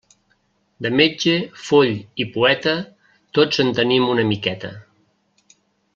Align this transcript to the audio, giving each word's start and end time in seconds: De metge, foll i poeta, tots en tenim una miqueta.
De 0.85 0.89
metge, 0.99 1.35
foll 1.67 1.93
i 2.25 2.27
poeta, 2.37 2.75
tots 3.39 3.63
en 3.65 3.73
tenim 3.81 4.11
una 4.15 4.29
miqueta. 4.31 4.77